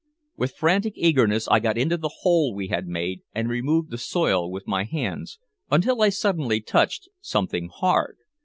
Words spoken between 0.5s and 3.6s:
frantic eagerness I got into the hole we had made and